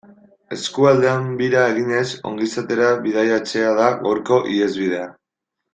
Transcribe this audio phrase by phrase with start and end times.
[0.55, 5.07] Eskualdean bira eginez ongizatera bidaiatzea da gaurko ihesbidea.